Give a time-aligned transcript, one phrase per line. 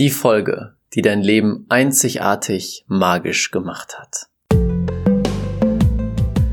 [0.00, 4.28] Die Folge, die dein Leben einzigartig magisch gemacht hat.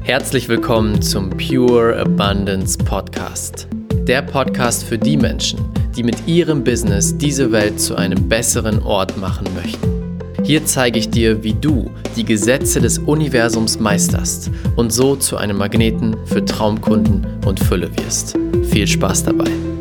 [0.02, 3.70] Herzlich willkommen zum Pure Abundance Podcast.
[4.06, 5.60] Der Podcast für die Menschen,
[5.96, 10.20] die mit ihrem Business diese Welt zu einem besseren Ort machen möchten.
[10.44, 15.58] Hier zeige ich dir, wie du die Gesetze des Universums meisterst und so zu einem
[15.58, 18.38] Magneten für Traumkunden und Fülle wirst.
[18.70, 19.77] Viel Spaß dabei!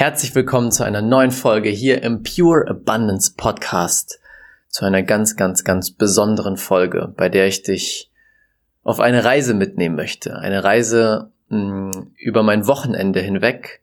[0.00, 4.18] Herzlich willkommen zu einer neuen Folge hier im Pure Abundance Podcast.
[4.70, 8.10] Zu einer ganz, ganz, ganz besonderen Folge, bei der ich dich
[8.82, 10.38] auf eine Reise mitnehmen möchte.
[10.38, 13.82] Eine Reise mh, hm, über mein Wochenende hinweg.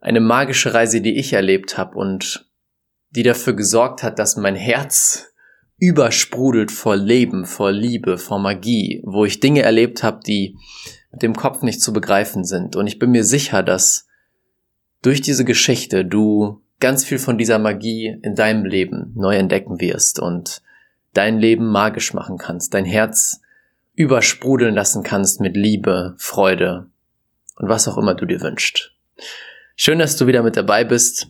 [0.00, 2.48] Eine magische Reise, die ich erlebt habe und
[3.10, 5.34] die dafür gesorgt hat, dass mein Herz
[5.76, 10.56] übersprudelt vor Leben, vor Liebe, vor Magie, wo ich Dinge erlebt habe, die
[11.12, 12.76] mit dem Kopf nicht zu begreifen sind.
[12.76, 14.06] Und ich bin mir sicher, dass
[15.04, 20.18] durch diese Geschichte du ganz viel von dieser Magie in deinem Leben neu entdecken wirst
[20.18, 20.62] und
[21.12, 23.42] dein Leben magisch machen kannst, dein Herz
[23.94, 26.86] übersprudeln lassen kannst mit Liebe, Freude
[27.56, 28.92] und was auch immer du dir wünschst.
[29.76, 31.28] Schön, dass du wieder mit dabei bist.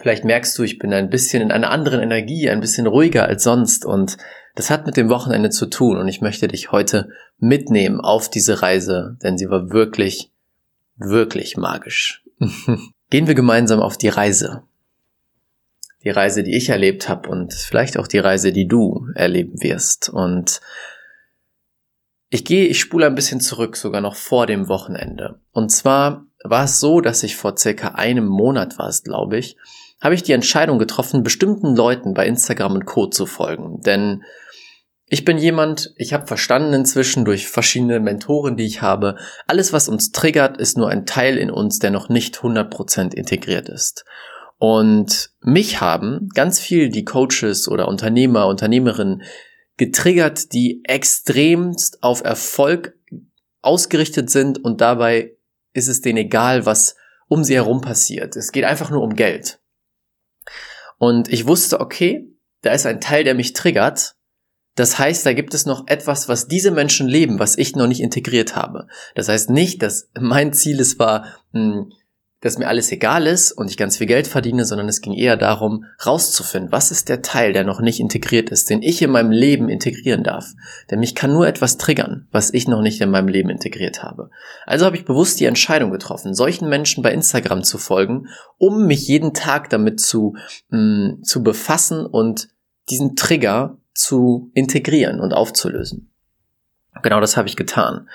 [0.00, 3.44] Vielleicht merkst du, ich bin ein bisschen in einer anderen Energie, ein bisschen ruhiger als
[3.44, 4.16] sonst und
[4.56, 8.60] das hat mit dem Wochenende zu tun und ich möchte dich heute mitnehmen auf diese
[8.60, 10.32] Reise, denn sie war wirklich,
[10.96, 12.24] wirklich magisch.
[13.10, 14.62] Gehen wir gemeinsam auf die Reise.
[16.04, 20.08] Die Reise, die ich erlebt habe und vielleicht auch die Reise, die du erleben wirst.
[20.08, 20.60] Und
[22.30, 25.40] ich gehe, ich spule ein bisschen zurück, sogar noch vor dem Wochenende.
[25.52, 29.56] Und zwar war es so, dass ich vor circa einem Monat war es, glaube ich,
[30.00, 33.08] habe ich die Entscheidung getroffen, bestimmten Leuten bei Instagram und Co.
[33.08, 33.80] zu folgen.
[33.80, 34.22] Denn
[35.10, 39.88] ich bin jemand, ich habe verstanden inzwischen durch verschiedene Mentoren, die ich habe, alles, was
[39.88, 44.04] uns triggert, ist nur ein Teil in uns, der noch nicht 100% integriert ist.
[44.58, 49.22] Und mich haben ganz viel die Coaches oder Unternehmer, Unternehmerinnen
[49.76, 52.94] getriggert, die extremst auf Erfolg
[53.62, 55.36] ausgerichtet sind und dabei
[55.72, 56.96] ist es denen egal, was
[57.28, 58.36] um sie herum passiert.
[58.36, 59.60] Es geht einfach nur um Geld.
[60.98, 62.28] Und ich wusste, okay,
[62.62, 64.16] da ist ein Teil, der mich triggert.
[64.78, 68.00] Das heißt, da gibt es noch etwas, was diese Menschen leben, was ich noch nicht
[68.00, 68.86] integriert habe.
[69.16, 71.92] Das heißt nicht, dass mein Ziel es war, hm,
[72.40, 75.36] dass mir alles egal ist und ich ganz viel Geld verdiene, sondern es ging eher
[75.36, 79.32] darum, rauszufinden, was ist der Teil, der noch nicht integriert ist, den ich in meinem
[79.32, 80.52] Leben integrieren darf.
[80.92, 84.30] Denn mich kann nur etwas triggern, was ich noch nicht in meinem Leben integriert habe.
[84.64, 88.28] Also habe ich bewusst die Entscheidung getroffen, solchen Menschen bei Instagram zu folgen,
[88.58, 90.36] um mich jeden Tag damit zu,
[90.68, 92.48] mh, mm, zu befassen und
[92.90, 96.10] diesen Trigger zu integrieren und aufzulösen.
[97.02, 98.08] Genau das habe ich getan.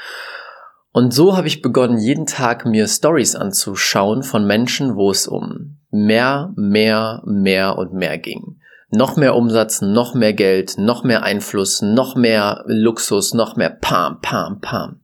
[0.91, 5.77] Und so habe ich begonnen, jeden Tag mir Stories anzuschauen von Menschen, wo es um
[5.91, 8.59] mehr, mehr, mehr und mehr ging.
[8.89, 14.21] Noch mehr Umsatz, noch mehr Geld, noch mehr Einfluss, noch mehr Luxus, noch mehr Pam,
[14.21, 15.01] Pam, Pam.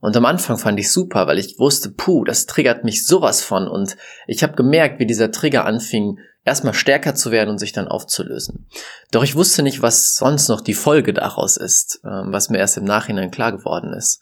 [0.00, 3.66] Und am Anfang fand ich super, weil ich wusste, puh, das triggert mich sowas von.
[3.66, 3.96] Und
[4.26, 8.68] ich habe gemerkt, wie dieser Trigger anfing, erstmal stärker zu werden und sich dann aufzulösen.
[9.10, 12.76] Doch ich wusste nicht, was sonst noch die Folge daraus ist, ähm, was mir erst
[12.76, 14.20] im Nachhinein klar geworden ist.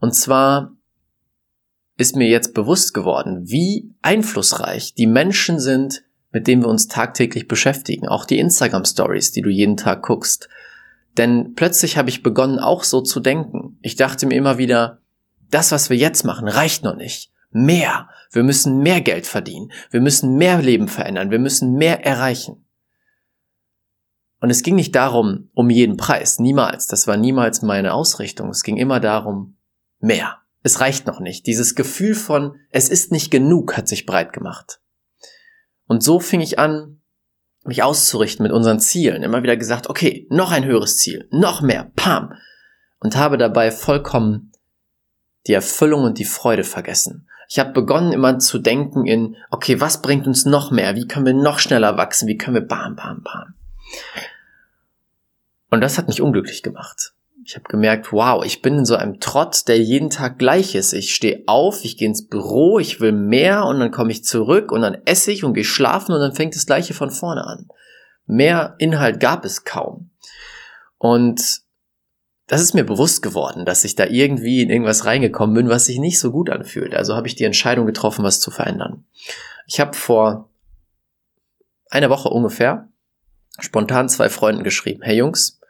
[0.00, 0.72] Und zwar
[1.96, 6.02] ist mir jetzt bewusst geworden, wie einflussreich die Menschen sind,
[6.32, 8.08] mit denen wir uns tagtäglich beschäftigen.
[8.08, 10.48] Auch die Instagram Stories, die du jeden Tag guckst.
[11.18, 13.78] Denn plötzlich habe ich begonnen, auch so zu denken.
[13.82, 15.01] Ich dachte mir immer wieder,
[15.52, 17.30] das, was wir jetzt machen, reicht noch nicht.
[17.50, 18.08] Mehr.
[18.30, 19.72] Wir müssen mehr Geld verdienen.
[19.90, 21.30] Wir müssen mehr Leben verändern.
[21.30, 22.64] Wir müssen mehr erreichen.
[24.40, 26.38] Und es ging nicht darum, um jeden Preis.
[26.38, 26.86] Niemals.
[26.86, 28.48] Das war niemals meine Ausrichtung.
[28.48, 29.56] Es ging immer darum,
[30.00, 30.38] mehr.
[30.62, 31.46] Es reicht noch nicht.
[31.46, 34.80] Dieses Gefühl von, es ist nicht genug, hat sich breit gemacht.
[35.86, 37.00] Und so fing ich an,
[37.64, 39.22] mich auszurichten mit unseren Zielen.
[39.22, 42.32] Immer wieder gesagt, okay, noch ein höheres Ziel, noch mehr, pam.
[43.00, 44.51] Und habe dabei vollkommen
[45.46, 47.28] die Erfüllung und die Freude vergessen.
[47.48, 50.94] Ich habe begonnen immer zu denken in, okay, was bringt uns noch mehr?
[50.94, 52.28] Wie können wir noch schneller wachsen?
[52.28, 53.54] Wie können wir bam, bam, bam?
[55.70, 57.12] Und das hat mich unglücklich gemacht
[57.44, 60.92] ich habe gemerkt, wow, ich bin in so einem Trott, der jeden Tag gleich ist.
[60.92, 64.70] Ich stehe auf, ich gehe ins Büro, ich will mehr und dann komme ich zurück
[64.70, 67.68] und dann esse ich und gehe schlafen und dann fängt das gleiche von vorne an.
[68.26, 70.10] Mehr Inhalt gab es kaum.
[70.98, 71.61] Und
[72.46, 75.98] das ist mir bewusst geworden, dass ich da irgendwie in irgendwas reingekommen bin, was sich
[75.98, 76.94] nicht so gut anfühlt.
[76.94, 79.04] Also habe ich die Entscheidung getroffen, was zu verändern.
[79.66, 80.50] Ich habe vor
[81.90, 82.88] einer Woche ungefähr
[83.60, 85.02] spontan zwei Freunden geschrieben.
[85.02, 85.60] Hey Jungs,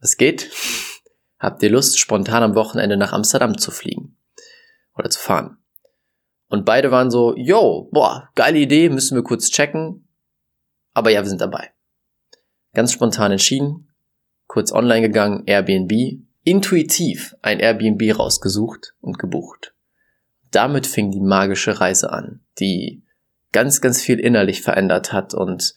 [0.00, 0.50] was geht?
[1.38, 4.16] Habt ihr Lust, spontan am Wochenende nach Amsterdam zu fliegen
[4.94, 5.58] oder zu fahren?
[6.48, 10.08] Und beide waren so, yo, boah, geile Idee, müssen wir kurz checken.
[10.94, 11.72] Aber ja, wir sind dabei.
[12.72, 13.85] Ganz spontan entschieden,
[14.56, 19.74] kurz online gegangen, Airbnb, intuitiv ein Airbnb rausgesucht und gebucht.
[20.50, 23.02] Damit fing die magische Reise an, die
[23.52, 25.74] ganz, ganz viel innerlich verändert hat und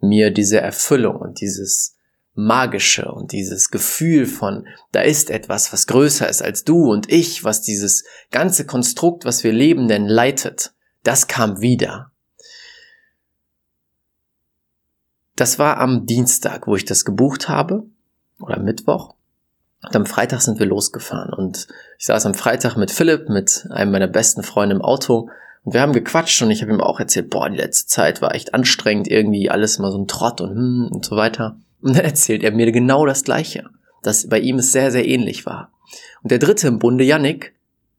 [0.00, 1.98] mir diese Erfüllung und dieses
[2.32, 7.44] Magische und dieses Gefühl von, da ist etwas, was größer ist als du und ich,
[7.44, 10.72] was dieses ganze Konstrukt, was wir leben, denn leitet,
[11.02, 12.12] das kam wieder.
[15.34, 17.90] Das war am Dienstag, wo ich das gebucht habe,
[18.40, 19.14] oder Mittwoch.
[19.82, 21.68] Und am Freitag sind wir losgefahren und
[21.98, 25.30] ich saß am Freitag mit Philipp, mit einem meiner besten Freunde im Auto
[25.66, 28.34] und wir haben gequatscht und ich habe ihm auch erzählt, boah, die letzte Zeit war
[28.34, 31.56] echt anstrengend, irgendwie alles immer so ein Trott und hm und so weiter.
[31.82, 33.68] Und dann erzählt er mir genau das Gleiche,
[34.02, 35.72] dass bei ihm es sehr, sehr ähnlich war.
[36.22, 37.54] Und der dritte im Bunde, Yannick,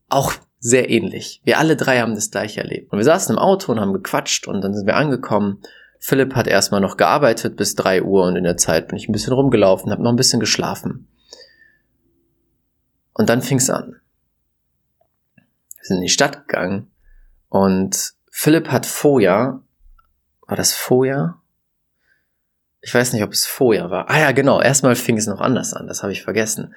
[0.10, 1.42] auch sehr ähnlich.
[1.44, 2.92] Wir alle drei haben das gleiche erlebt.
[2.92, 5.62] Und wir saßen im Auto und haben gequatscht und dann sind wir angekommen.
[6.00, 9.12] Philipp hat erstmal noch gearbeitet bis drei Uhr und in der Zeit bin ich ein
[9.12, 11.08] bisschen rumgelaufen, habe noch ein bisschen geschlafen.
[13.14, 14.00] Und dann fing's an.
[15.36, 16.92] Wir sind in die Stadt gegangen
[17.50, 19.62] und Philipp hat vorher,
[20.42, 21.42] war das vorher?
[22.82, 24.10] Ich weiß nicht, ob es vorher war.
[24.10, 24.62] Ah ja, genau.
[24.62, 25.88] Erstmal fing es noch anders an.
[25.88, 26.74] Das habe ich vergessen.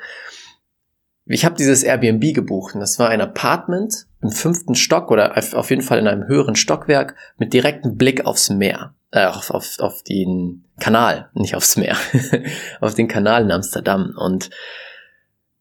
[1.27, 5.71] Ich habe dieses Airbnb gebucht und das war ein Apartment im fünften Stock oder auf
[5.71, 10.03] jeden Fall in einem höheren Stockwerk mit direktem Blick aufs Meer, äh, auf, auf, auf
[10.03, 11.97] den Kanal, nicht aufs Meer,
[12.81, 14.15] auf den Kanal in Amsterdam.
[14.17, 14.51] Und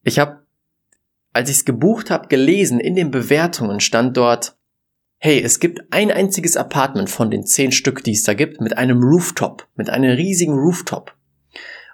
[0.03, 0.43] ich habe,
[1.33, 4.55] als ich es gebucht habe, gelesen, in den Bewertungen stand dort
[5.19, 8.77] hey, es gibt ein einziges Apartment von den zehn Stück, die es da gibt, mit
[8.77, 11.13] einem Rooftop, mit einem riesigen Rooftop.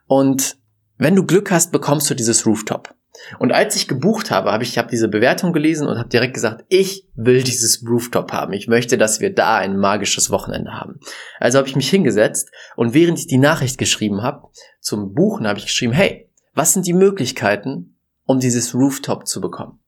[0.07, 0.57] Und
[0.97, 2.93] wenn du Glück hast, bekommst du dieses Rooftop.
[3.39, 6.65] Und als ich gebucht habe, habe ich hab diese Bewertung gelesen und habe direkt gesagt,
[6.69, 8.53] ich will dieses Rooftop haben.
[8.53, 10.99] Ich möchte, dass wir da ein magisches Wochenende haben.
[11.39, 14.47] Also habe ich mich hingesetzt und während ich die Nachricht geschrieben habe,
[14.79, 19.79] zum Buchen habe ich geschrieben, hey, was sind die Möglichkeiten, um dieses Rooftop zu bekommen?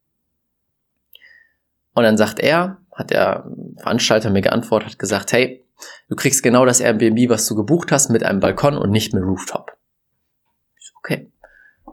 [1.94, 5.66] Und dann sagt er, hat der Veranstalter mir geantwortet, hat gesagt, hey,
[6.10, 9.24] du kriegst genau das Airbnb, was du gebucht hast, mit einem Balkon und nicht mit
[9.24, 9.72] Rooftop.
[10.80, 11.32] So, okay.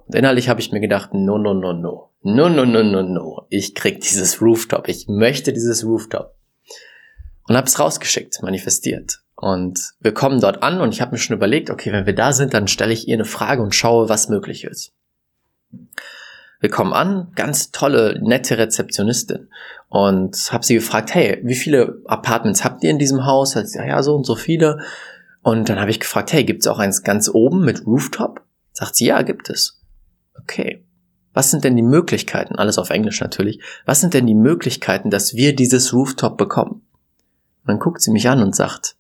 [0.07, 2.11] Und innerlich habe ich mir gedacht, no, no, no, no.
[2.23, 3.47] No, no, no, no, no.
[3.51, 4.89] Ich krieg dieses Rooftop.
[4.89, 6.35] Ich möchte dieses Rooftop.
[7.47, 9.21] Und habe es rausgeschickt, manifestiert.
[9.37, 12.33] Und wir kommen dort an und ich habe mir schon überlegt, okay, wenn wir da
[12.33, 14.93] sind, dann stelle ich ihr eine Frage und schaue, was möglich ist.
[16.61, 19.51] Wir kommen an, ganz tolle, nette Rezeptionistin
[19.89, 23.55] und habe sie gefragt, hey, wie viele Apartments habt ihr in diesem Haus?
[23.55, 24.79] Hat sie, ja, ja, so und so viele.
[25.43, 28.41] Und dann habe ich gefragt, hey, gibt es auch eins ganz oben mit Rooftop?
[28.73, 29.84] Sagt sie, ja, gibt es.
[30.39, 30.85] Okay.
[31.33, 35.35] Was sind denn die Möglichkeiten, alles auf Englisch natürlich, was sind denn die Möglichkeiten, dass
[35.35, 36.87] wir dieses Rooftop bekommen?
[37.63, 38.97] Und dann guckt sie mich an und sagt,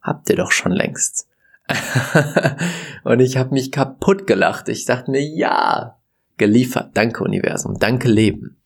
[0.00, 1.28] habt ihr doch schon längst.
[3.04, 4.68] und ich habe mich kaputt gelacht.
[4.68, 5.98] Ich dachte mir, ja,
[6.36, 6.90] geliefert.
[6.94, 8.56] Danke Universum, danke Leben.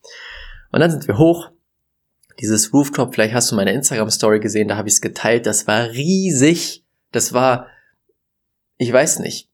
[0.71, 1.49] Und dann sind wir hoch.
[2.39, 5.45] Dieses Rooftop, vielleicht hast du meine Instagram-Story gesehen, da habe ich es geteilt.
[5.45, 6.85] Das war riesig.
[7.11, 7.67] Das war,
[8.77, 9.50] ich weiß nicht,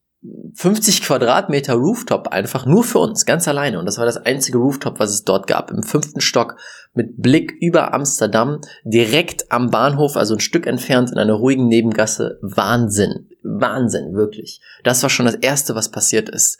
[0.54, 3.78] 50 Quadratmeter Rooftop einfach nur für uns, ganz alleine.
[3.78, 5.70] Und das war das einzige Rooftop, was es dort gab.
[5.70, 6.56] Im fünften Stock
[6.92, 12.38] mit Blick über Amsterdam, direkt am Bahnhof, also ein Stück entfernt in einer ruhigen Nebengasse.
[12.42, 13.28] Wahnsinn.
[13.42, 14.60] Wahnsinn, wirklich.
[14.82, 16.58] Das war schon das erste, was passiert ist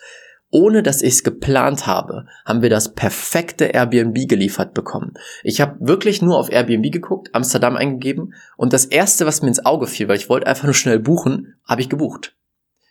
[0.50, 5.15] ohne dass ich es geplant habe, haben wir das perfekte Airbnb geliefert bekommen.
[5.43, 9.65] Ich habe wirklich nur auf Airbnb geguckt, Amsterdam eingegeben und das erste, was mir ins
[9.65, 12.35] Auge fiel, weil ich wollte einfach nur schnell buchen, habe ich gebucht.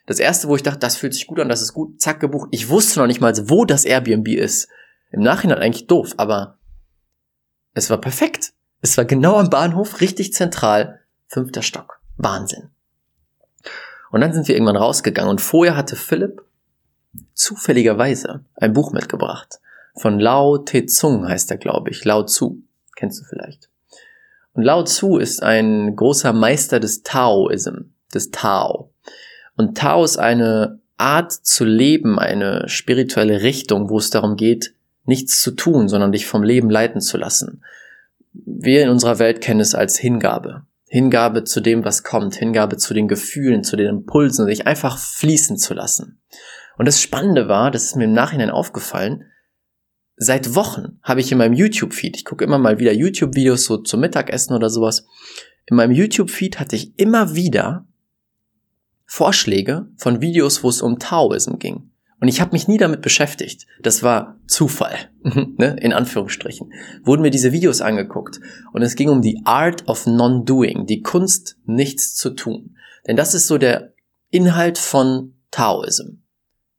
[0.07, 2.47] Das erste, wo ich dachte, das fühlt sich gut an, das ist gut, zack, gebucht.
[2.51, 4.69] Ich wusste noch nicht mal, wo das Airbnb ist.
[5.11, 6.57] Im Nachhinein eigentlich doof, aber
[7.73, 8.53] es war perfekt.
[8.81, 11.99] Es war genau am Bahnhof, richtig zentral, fünfter Stock.
[12.15, 12.69] Wahnsinn.
[14.09, 16.41] Und dann sind wir irgendwann rausgegangen und vorher hatte Philipp
[17.33, 19.59] zufälligerweise ein Buch mitgebracht.
[19.95, 22.05] Von Lao Tse-Zung heißt er, glaube ich.
[22.05, 22.61] Lao Tzu.
[22.95, 23.69] Kennst du vielleicht.
[24.53, 28.91] Und Lao Tzu ist ein großer Meister des Taoism, des Tao.
[29.57, 34.73] Und Tao ist eine Art zu leben, eine spirituelle Richtung, wo es darum geht,
[35.05, 37.63] nichts zu tun, sondern dich vom Leben leiten zu lassen.
[38.33, 40.63] Wir in unserer Welt kennen es als Hingabe.
[40.87, 45.57] Hingabe zu dem, was kommt, Hingabe zu den Gefühlen, zu den Impulsen, dich einfach fließen
[45.57, 46.19] zu lassen.
[46.77, 49.25] Und das Spannende war, das ist mir im Nachhinein aufgefallen,
[50.15, 53.99] seit Wochen habe ich in meinem YouTube-Feed, ich gucke immer mal wieder YouTube-Videos so zum
[53.99, 55.05] Mittagessen oder sowas,
[55.65, 57.85] in meinem YouTube-Feed hatte ich immer wieder
[59.07, 61.89] Vorschläge von Videos, wo es um Taoism ging.
[62.19, 63.67] Und ich habe mich nie damit beschäftigt.
[63.81, 65.77] Das war Zufall, ne?
[65.79, 66.73] in Anführungsstrichen.
[67.03, 68.39] Wurden mir diese Videos angeguckt
[68.73, 72.75] und es ging um die Art of Non-Doing, die Kunst, nichts zu tun.
[73.07, 73.93] Denn das ist so der
[74.29, 76.21] Inhalt von Taoism.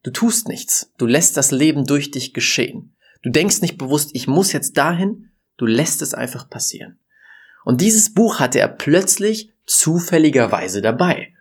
[0.02, 2.94] Du tust nichts, du lässt das Leben durch dich geschehen.
[3.22, 6.98] Du denkst nicht bewusst, ich muss jetzt dahin, du lässt es einfach passieren.
[7.64, 11.34] Und dieses Buch hatte er plötzlich zufälligerweise dabei.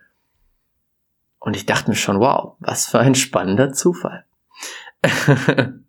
[1.38, 4.24] Und ich dachte mir schon, wow, was für ein spannender Zufall.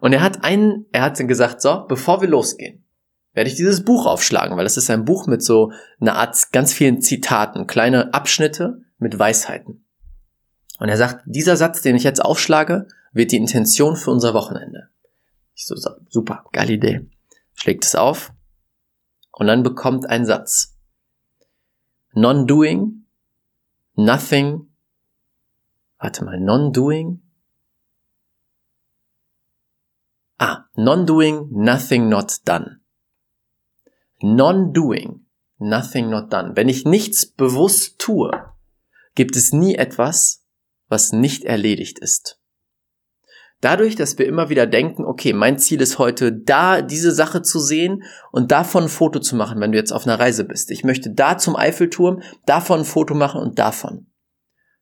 [0.00, 2.84] und er hat einen, er hat gesagt, so, bevor wir losgehen,
[3.32, 6.72] werde ich dieses Buch aufschlagen, weil das ist ein Buch mit so einer Art ganz
[6.72, 9.84] vielen Zitaten, kleine Abschnitte mit Weisheiten.
[10.78, 14.88] Und er sagt, dieser Satz, den ich jetzt aufschlage, wird die Intention für unser Wochenende.
[15.54, 15.74] Ich so,
[16.08, 17.08] super, geile Idee.
[17.54, 18.32] Schlägt es auf
[19.32, 20.76] und dann bekommt ein Satz.
[22.12, 23.04] Non-doing,
[23.94, 24.68] nothing
[25.98, 27.22] warte mal, non-doing?
[30.38, 32.80] Ah, non-doing, nothing not done.
[34.20, 35.26] Non-doing,
[35.58, 36.56] nothing not done.
[36.56, 38.30] Wenn ich nichts bewusst tue,
[39.14, 40.44] gibt es nie etwas,
[40.88, 42.40] was nicht erledigt ist.
[43.62, 47.58] Dadurch, dass wir immer wieder denken, okay, mein Ziel ist heute, da diese Sache zu
[47.58, 50.70] sehen und davon ein Foto zu machen, wenn du jetzt auf einer Reise bist.
[50.70, 54.06] Ich möchte da zum Eiffelturm, davon ein Foto machen und davon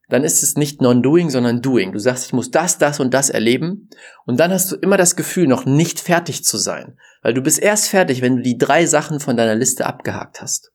[0.08, 1.92] dann ist es nicht non-doing, sondern doing.
[1.92, 3.88] Du sagst, ich muss das, das und das erleben
[4.26, 7.58] und dann hast du immer das Gefühl, noch nicht fertig zu sein, weil du bist
[7.58, 10.73] erst fertig, wenn du die drei Sachen von deiner Liste abgehakt hast.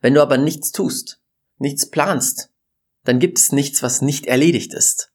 [0.00, 1.20] Wenn du aber nichts tust,
[1.58, 2.50] nichts planst,
[3.04, 5.12] dann gibt es nichts, was nicht erledigt ist.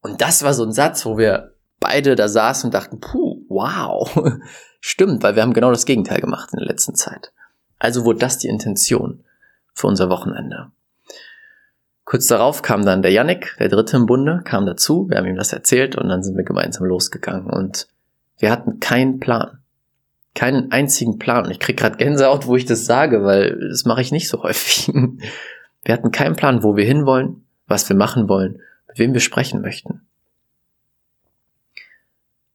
[0.00, 4.10] Und das war so ein Satz, wo wir beide da saßen und dachten, puh, wow,
[4.80, 7.32] stimmt, weil wir haben genau das Gegenteil gemacht in der letzten Zeit.
[7.78, 9.24] Also wurde das die Intention
[9.74, 10.70] für unser Wochenende.
[12.10, 15.36] Kurz darauf kam dann der Yannick, der dritte im Bunde, kam dazu, wir haben ihm
[15.36, 17.86] das erzählt und dann sind wir gemeinsam losgegangen und
[18.40, 19.60] wir hatten keinen Plan.
[20.34, 21.44] Keinen einzigen Plan.
[21.44, 24.42] Und ich krieg gerade Gänsehaut, wo ich das sage, weil das mache ich nicht so
[24.42, 24.92] häufig.
[25.84, 29.60] Wir hatten keinen Plan, wo wir hinwollen, was wir machen wollen, mit wem wir sprechen
[29.60, 30.02] möchten.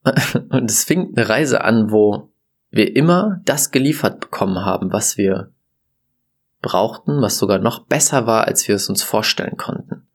[0.50, 2.30] Und es fing eine Reise an, wo
[2.72, 5.50] wir immer das geliefert bekommen haben, was wir
[6.66, 10.08] brauchten, was sogar noch besser war, als wir es uns vorstellen konnten.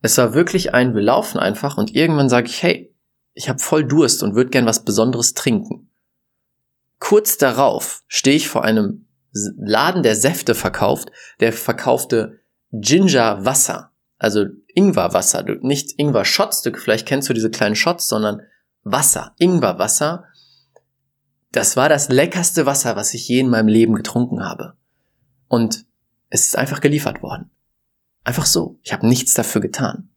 [0.00, 2.94] Es war wirklich ein, wir laufen einfach und irgendwann sage ich, hey,
[3.34, 5.90] ich habe voll Durst und würde gern was Besonderes trinken.
[6.98, 12.40] Kurz darauf stehe ich vor einem Laden, der Säfte verkauft, der verkaufte
[12.72, 14.44] Ginger Wasser, also
[14.74, 18.42] Ingwer Wasser, nicht Ingwer Shots, vielleicht kennst du diese kleinen Shots, sondern
[18.82, 20.24] Wasser, Ingwer Wasser.
[21.52, 24.74] Das war das leckerste Wasser, was ich je in meinem Leben getrunken habe.
[25.50, 25.84] Und
[26.28, 27.50] es ist einfach geliefert worden.
[28.22, 28.78] Einfach so.
[28.84, 30.08] Ich habe nichts dafür getan.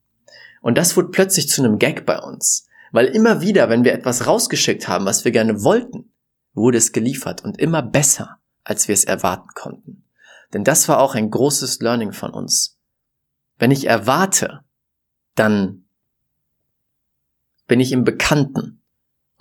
[0.62, 2.68] Und das wurde plötzlich zu einem Gag bei uns.
[2.92, 6.14] Weil immer wieder, wenn wir etwas rausgeschickt haben, was wir gerne wollten,
[6.54, 10.06] wurde es geliefert und immer besser, als wir es erwarten konnten.
[10.54, 12.78] Denn das war auch ein großes Learning von uns.
[13.58, 14.64] Wenn ich erwarte,
[15.34, 15.86] dann
[17.66, 18.83] bin ich im Bekannten.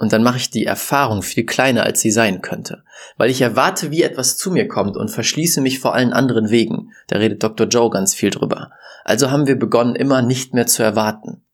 [0.02, 2.82] Und dann mache ich die Erfahrung viel kleiner, als sie sein könnte.
[3.18, 6.90] Weil ich erwarte, wie etwas zu mir kommt und verschließe mich vor allen anderen Wegen.
[7.06, 7.68] Da redet Dr.
[7.68, 8.72] Joe ganz viel drüber.
[9.04, 11.44] Also haben wir begonnen, immer nicht mehr zu erwarten.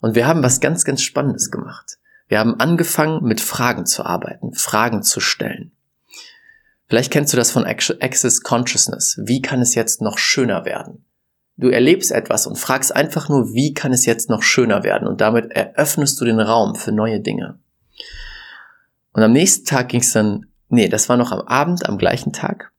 [0.00, 1.98] Und wir haben was ganz, ganz Spannendes gemacht.
[2.26, 5.70] Wir haben angefangen, mit Fragen zu arbeiten, Fragen zu stellen.
[6.88, 9.20] Vielleicht kennst du das von Access Consciousness.
[9.22, 11.04] Wie kann es jetzt noch schöner werden?
[11.60, 15.06] Du erlebst etwas und fragst einfach nur, wie kann es jetzt noch schöner werden?
[15.06, 17.58] Und damit eröffnest du den Raum für neue Dinge.
[19.12, 22.32] Und am nächsten Tag ging es dann, nee, das war noch am Abend, am gleichen
[22.32, 22.72] Tag,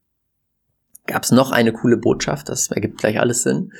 [1.06, 3.72] gab es noch eine coole Botschaft, das ergibt gleich alles Sinn.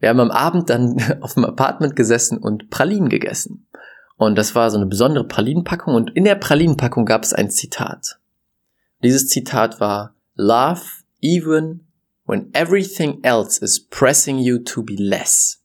[0.00, 3.68] Wir haben am Abend dann auf dem Apartment gesessen und Pralinen gegessen.
[4.16, 8.18] Und das war so eine besondere Pralinenpackung und in der Pralinenpackung gab es ein Zitat.
[9.04, 10.82] Dieses Zitat war Love
[11.20, 11.86] even
[12.26, 15.60] when everything else is pressing you to be less.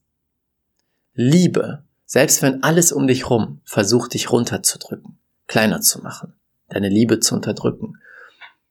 [1.14, 6.34] Liebe, selbst wenn alles um dich rum versucht, dich runterzudrücken, kleiner zu machen,
[6.68, 7.98] deine Liebe zu unterdrücken.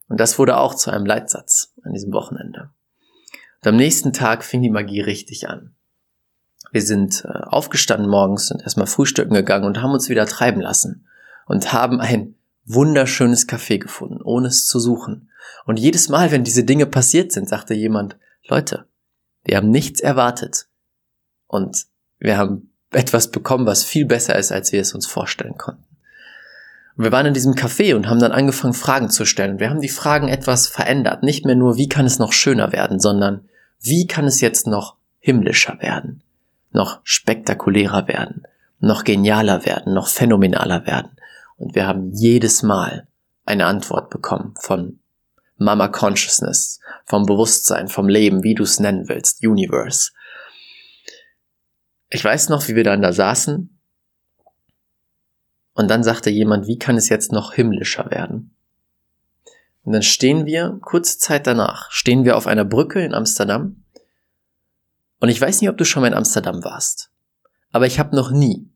[0.09, 2.69] Und das wurde auch zu einem Leitsatz an diesem Wochenende.
[3.61, 5.75] Und am nächsten Tag fing die Magie richtig an.
[6.71, 11.05] Wir sind äh, aufgestanden morgens und erstmal frühstücken gegangen und haben uns wieder treiben lassen
[11.45, 15.29] und haben ein wunderschönes Café gefunden, ohne es zu suchen.
[15.65, 18.85] Und jedes Mal, wenn diese Dinge passiert sind, sagte jemand, Leute,
[19.43, 20.67] wir haben nichts erwartet.
[21.47, 21.85] Und
[22.19, 25.83] wir haben etwas bekommen, was viel besser ist, als wir es uns vorstellen konnten.
[26.95, 29.59] Und wir waren in diesem Café und haben dann angefangen, Fragen zu stellen.
[29.59, 31.23] Wir haben die Fragen etwas verändert.
[31.23, 33.47] Nicht mehr nur, wie kann es noch schöner werden, sondern
[33.79, 36.23] wie kann es jetzt noch himmlischer werden?
[36.77, 38.43] noch spektakulärer werden,
[38.79, 41.11] noch genialer werden, noch phänomenaler werden.
[41.57, 43.07] Und wir haben jedes Mal
[43.45, 44.99] eine Antwort bekommen von
[45.57, 50.11] Mama Consciousness, vom Bewusstsein, vom Leben, wie du es nennen willst, Universe.
[52.09, 53.77] Ich weiß noch, wie wir dann da saßen
[55.73, 58.55] und dann sagte jemand, wie kann es jetzt noch himmlischer werden?
[59.83, 63.83] Und dann stehen wir, kurze Zeit danach, stehen wir auf einer Brücke in Amsterdam.
[65.19, 67.09] Und ich weiß nicht, ob du schon mal in Amsterdam warst.
[67.71, 68.69] Aber ich habe noch nie,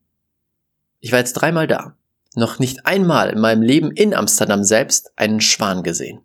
[0.99, 1.97] ich war jetzt dreimal da,
[2.35, 6.21] noch nicht einmal in meinem Leben in Amsterdam selbst einen Schwan gesehen.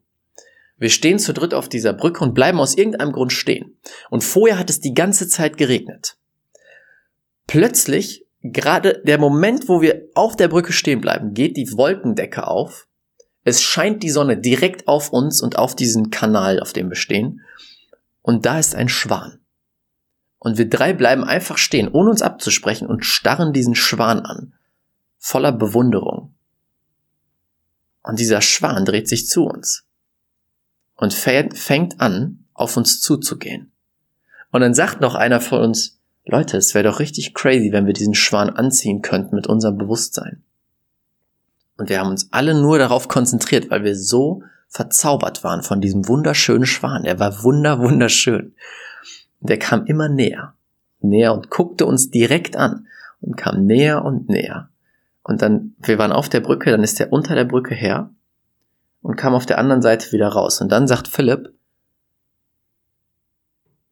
[0.78, 3.78] Wir stehen zu dritt auf dieser Brücke und bleiben aus irgendeinem Grund stehen.
[4.10, 6.16] Und vorher hat es die ganze Zeit geregnet.
[7.46, 12.86] Plötzlich, gerade der Moment, wo wir auf der Brücke stehen bleiben, geht die Wolkendecke auf
[13.48, 17.42] es scheint die Sonne direkt auf uns und auf diesen Kanal, auf dem wir stehen.
[18.20, 19.38] Und da ist ein Schwan.
[20.40, 24.54] Und wir drei bleiben einfach stehen, ohne uns abzusprechen und starren diesen Schwan an.
[25.18, 26.34] Voller Bewunderung.
[28.02, 29.85] Und dieser Schwan dreht sich zu uns.
[30.96, 33.70] Und fängt an, auf uns zuzugehen.
[34.50, 37.92] Und dann sagt noch einer von uns, Leute, es wäre doch richtig crazy, wenn wir
[37.92, 40.42] diesen Schwan anziehen könnten mit unserem Bewusstsein.
[41.76, 46.08] Und wir haben uns alle nur darauf konzentriert, weil wir so verzaubert waren von diesem
[46.08, 47.04] wunderschönen Schwan.
[47.04, 48.54] Er war wunder, wunderschön.
[49.40, 50.54] Und er kam immer näher,
[51.00, 52.86] näher und guckte uns direkt an
[53.20, 54.68] und kam näher und näher.
[55.22, 58.10] Und dann, wir waren auf der Brücke, dann ist er unter der Brücke her
[59.06, 60.60] und kam auf der anderen Seite wieder raus.
[60.60, 61.54] Und dann sagt Philipp,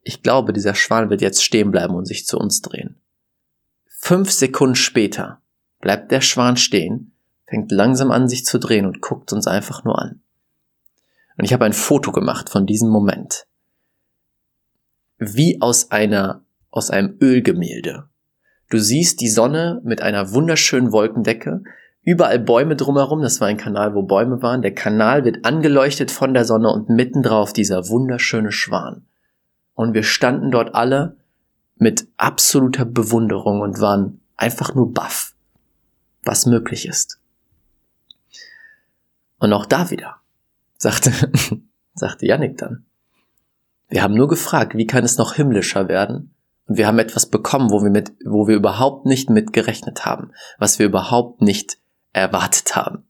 [0.02, 3.00] ich glaube, dieser Schwan wird jetzt stehen bleiben und sich zu uns drehen.
[3.86, 5.40] Fünf Sekunden später
[5.80, 7.12] bleibt der Schwan stehen
[7.46, 10.20] fängt langsam an, sich zu drehen und guckt uns einfach nur an.
[11.36, 13.46] Und ich habe ein Foto gemacht von diesem Moment.
[15.18, 18.08] Wie aus einer, aus einem Ölgemälde.
[18.70, 21.62] Du siehst die Sonne mit einer wunderschönen Wolkendecke,
[22.04, 24.62] überall Bäume drumherum, das war ein Kanal, wo Bäume waren.
[24.62, 29.06] Der Kanal wird angeleuchtet von der Sonne und mittendrauf dieser wunderschöne Schwan.
[29.74, 31.16] Und wir standen dort alle
[31.76, 35.34] mit absoluter Bewunderung und waren einfach nur baff,
[36.22, 37.18] was möglich ist.
[39.38, 40.16] Und auch da wieder,
[40.78, 41.12] sagte,
[41.94, 42.84] sagte Yannick dann.
[43.88, 46.34] Wir haben nur gefragt, wie kann es noch himmlischer werden?
[46.66, 50.32] Und wir haben etwas bekommen, wo wir mit, wo wir überhaupt nicht mit gerechnet haben,
[50.58, 51.78] was wir überhaupt nicht
[52.14, 53.04] erwartet haben.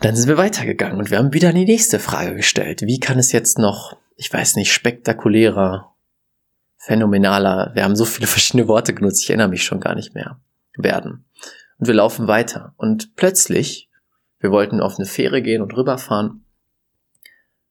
[0.00, 2.82] Dann sind wir weitergegangen und wir haben wieder die nächste Frage gestellt.
[2.82, 5.94] Wie kann es jetzt noch, ich weiß nicht, spektakulärer,
[6.78, 10.40] phänomenaler, wir haben so viele verschiedene Worte genutzt, ich erinnere mich schon gar nicht mehr,
[10.76, 11.24] werden.
[11.78, 12.74] Und wir laufen weiter.
[12.76, 13.88] Und plötzlich,
[14.38, 16.44] wir wollten auf eine Fähre gehen und rüberfahren,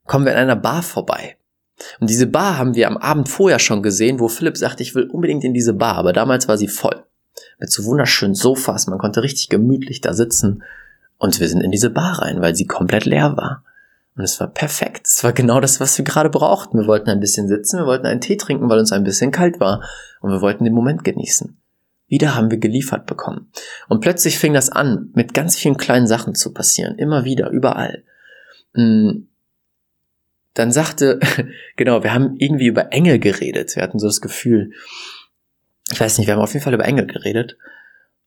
[0.05, 1.37] kommen wir an einer Bar vorbei.
[1.99, 5.09] Und diese Bar haben wir am Abend vorher schon gesehen, wo Philipp sagte, ich will
[5.09, 7.05] unbedingt in diese Bar, aber damals war sie voll.
[7.59, 10.63] Mit so wunderschönen Sofas, man konnte richtig gemütlich da sitzen.
[11.17, 13.63] Und wir sind in diese Bar rein, weil sie komplett leer war.
[14.15, 15.07] Und es war perfekt.
[15.07, 16.77] Es war genau das, was wir gerade brauchten.
[16.77, 19.59] Wir wollten ein bisschen sitzen, wir wollten einen Tee trinken, weil uns ein bisschen kalt
[19.59, 19.83] war.
[20.21, 21.57] Und wir wollten den Moment genießen.
[22.07, 23.49] Wieder haben wir geliefert bekommen.
[23.89, 26.97] Und plötzlich fing das an, mit ganz vielen kleinen Sachen zu passieren.
[26.97, 28.03] Immer wieder, überall.
[28.73, 29.23] Mm.
[30.53, 31.19] Dann sagte,
[31.75, 33.75] genau, wir haben irgendwie über Engel geredet.
[33.75, 34.73] Wir hatten so das Gefühl,
[35.91, 37.57] ich weiß nicht, wir haben auf jeden Fall über Engel geredet.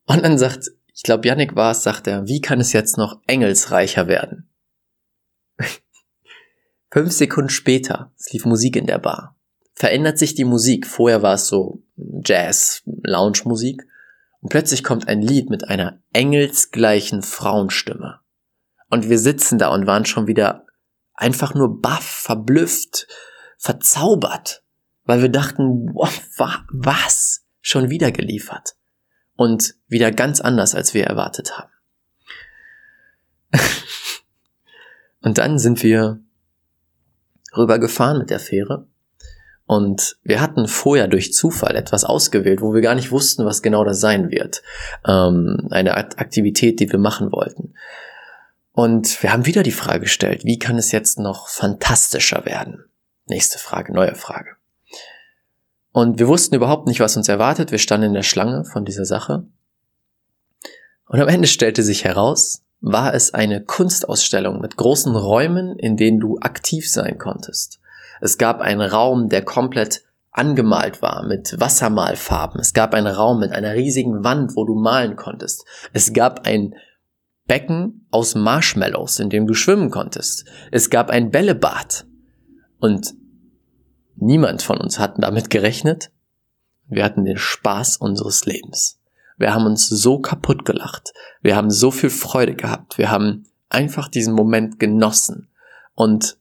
[0.06, 3.20] Und dann sagt, ich glaube, Yannick war es, sagt er, wie kann es jetzt noch
[3.26, 4.48] engelsreicher werden?
[6.90, 9.36] Fünf Sekunden später, es lief Musik in der Bar
[9.76, 10.86] verändert sich die Musik.
[10.86, 13.86] Vorher war es so Jazz, Lounge-Musik.
[14.40, 18.20] Und plötzlich kommt ein Lied mit einer engelsgleichen Frauenstimme.
[18.88, 20.66] Und wir sitzen da und waren schon wieder
[21.14, 23.06] einfach nur baff, verblüfft,
[23.58, 24.64] verzaubert,
[25.04, 27.44] weil wir dachten, wow, was?
[27.68, 28.76] Schon wieder geliefert.
[29.34, 31.72] Und wieder ganz anders, als wir erwartet haben.
[35.22, 36.20] und dann sind wir
[37.56, 38.86] rübergefahren mit der Fähre
[39.64, 43.82] und wir hatten vorher durch Zufall etwas ausgewählt, wo wir gar nicht wussten, was genau
[43.82, 44.62] das sein wird.
[45.04, 47.74] Ähm, eine Aktivität, die wir machen wollten.
[48.70, 52.84] Und wir haben wieder die Frage gestellt, wie kann es jetzt noch fantastischer werden?
[53.26, 54.55] Nächste Frage, neue Frage.
[55.96, 57.70] Und wir wussten überhaupt nicht, was uns erwartet.
[57.70, 59.46] Wir standen in der Schlange von dieser Sache.
[61.08, 66.20] Und am Ende stellte sich heraus, war es eine Kunstausstellung mit großen Räumen, in denen
[66.20, 67.80] du aktiv sein konntest.
[68.20, 72.60] Es gab einen Raum, der komplett angemalt war mit Wassermalfarben.
[72.60, 75.64] Es gab einen Raum mit einer riesigen Wand, wo du malen konntest.
[75.94, 76.74] Es gab ein
[77.46, 80.44] Becken aus Marshmallows, in dem du schwimmen konntest.
[80.70, 82.04] Es gab ein Bällebad.
[82.80, 83.14] Und
[84.16, 86.10] Niemand von uns hat damit gerechnet.
[86.88, 88.98] Wir hatten den Spaß unseres Lebens.
[89.36, 91.12] Wir haben uns so kaputt gelacht.
[91.42, 92.96] Wir haben so viel Freude gehabt.
[92.96, 95.48] Wir haben einfach diesen Moment genossen.
[95.94, 96.38] Und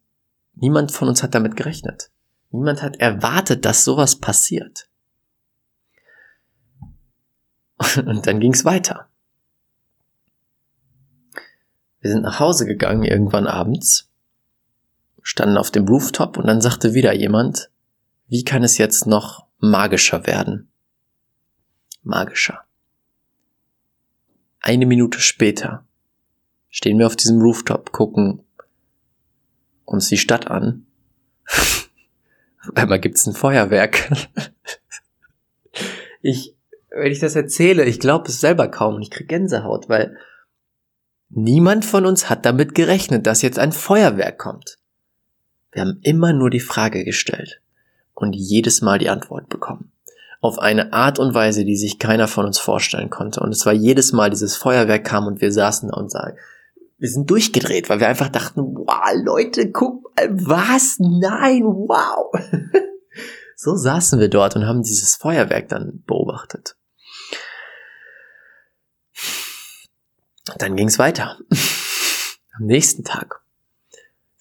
[0.56, 2.10] niemand von uns hat damit gerechnet.
[2.52, 4.88] Niemand hat erwartet, dass sowas passiert.
[7.98, 9.10] Und dann ging es weiter.
[12.00, 14.10] Wir sind nach Hause gegangen irgendwann abends,
[15.26, 17.72] standen auf dem Rooftop und dann sagte wieder jemand,
[18.28, 20.70] wie kann es jetzt noch magischer werden?
[22.04, 22.64] Magischer.
[24.60, 25.84] Eine Minute später
[26.70, 28.44] stehen wir auf diesem Rooftop, gucken
[29.84, 30.86] uns die Stadt an.
[32.76, 34.12] Einmal gibt's ein Feuerwerk.
[36.22, 36.56] ich,
[36.92, 40.18] wenn ich das erzähle, ich glaube es selber kaum und ich krieg Gänsehaut, weil
[41.30, 44.78] niemand von uns hat damit gerechnet, dass jetzt ein Feuerwerk kommt.
[45.76, 47.60] Wir haben immer nur die Frage gestellt
[48.14, 49.92] und jedes Mal die Antwort bekommen.
[50.40, 53.42] Auf eine Art und Weise, die sich keiner von uns vorstellen konnte.
[53.42, 56.38] Und es war jedes Mal dieses Feuerwerk kam und wir saßen da und sagen,
[56.98, 60.96] wir sind durchgedreht, weil wir einfach dachten, wow, Leute, guck mal, was?
[61.00, 62.34] Nein, wow.
[63.58, 66.78] so saßen wir dort und haben dieses Feuerwerk dann beobachtet.
[70.58, 71.38] Dann ging es weiter.
[72.58, 73.44] Am nächsten Tag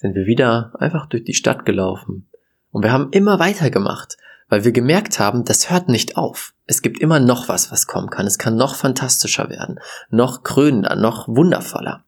[0.05, 2.29] sind wir wieder einfach durch die Stadt gelaufen.
[2.71, 4.19] Und wir haben immer weitergemacht,
[4.51, 6.53] weil wir gemerkt haben, das hört nicht auf.
[6.67, 8.27] Es gibt immer noch was, was kommen kann.
[8.27, 12.05] Es kann noch fantastischer werden, noch krönender, noch wundervoller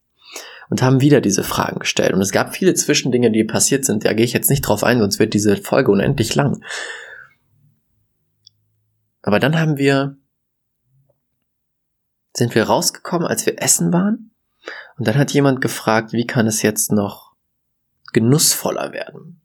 [0.68, 2.12] und haben wieder diese Fragen gestellt.
[2.12, 4.04] Und es gab viele Zwischendinge, die passiert sind.
[4.04, 6.62] Da gehe ich jetzt nicht drauf ein, sonst wird diese Folge unendlich lang.
[9.22, 10.18] Aber dann haben wir,
[12.34, 14.32] sind wir rausgekommen, als wir essen waren.
[14.98, 17.25] Und dann hat jemand gefragt, wie kann es jetzt noch
[18.16, 19.42] genussvoller werden?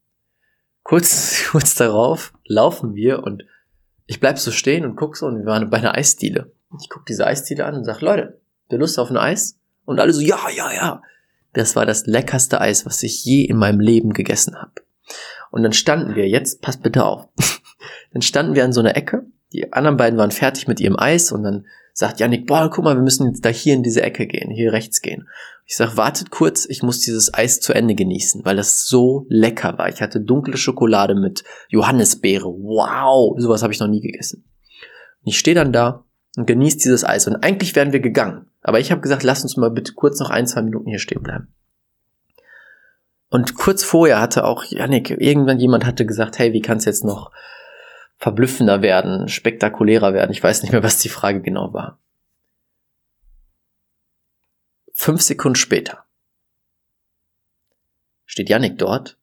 [0.84, 3.44] Kurz, kurz darauf laufen wir und
[4.06, 6.54] ich bleib so stehen und guck so und wir waren bei einer Eisdiele.
[6.80, 8.40] Ich guck diese Eisdiele an und sag, Leute,
[8.72, 9.60] der Lust auf ein Eis?
[9.84, 11.02] Und alle so, ja, ja, ja.
[11.54, 14.72] Das war das leckerste Eis, was ich je in meinem Leben gegessen habe.
[15.52, 17.28] Und dann standen wir, jetzt passt bitte auf,
[18.14, 21.34] dann standen wir an so einer Ecke, die anderen beiden waren fertig mit ihrem Eis
[21.34, 24.28] und dann sagt Janik, boah, guck mal, wir müssen jetzt da hier in diese Ecke
[24.28, 25.28] gehen, hier rechts gehen.
[25.66, 29.78] Ich sag, wartet kurz, ich muss dieses Eis zu Ende genießen, weil das so lecker
[29.78, 29.90] war.
[29.90, 32.48] Ich hatte dunkle Schokolade mit Johannisbeere.
[32.48, 34.44] Wow, sowas habe ich noch nie gegessen.
[35.24, 36.04] Und ich stehe dann da
[36.36, 37.28] und genieße dieses Eis.
[37.28, 38.48] Und eigentlich wären wir gegangen.
[38.62, 41.24] Aber ich habe gesagt, lass uns mal bitte kurz noch ein, zwei Minuten hier stehen
[41.24, 41.54] bleiben.
[43.30, 47.06] Und kurz vorher hatte auch Janik, irgendwann jemand hatte gesagt, hey, wie kann es jetzt
[47.06, 47.32] noch
[48.22, 50.32] verblüffender werden, spektakulärer werden?
[50.32, 52.00] Ich weiß nicht mehr, was die Frage genau war.
[54.94, 56.06] Fünf Sekunden später
[58.26, 59.18] steht Janik dort